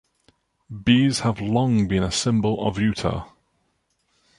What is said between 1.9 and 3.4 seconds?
a symbol of Utah.